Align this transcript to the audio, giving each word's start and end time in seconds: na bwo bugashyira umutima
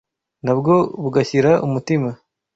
na 0.45 0.53
bwo 0.57 0.75
bugashyira 1.01 1.51
umutima 1.65 2.09